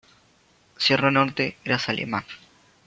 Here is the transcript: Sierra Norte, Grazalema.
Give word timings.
Sierra 0.77 1.11
Norte, 1.11 1.57
Grazalema. 1.63 2.25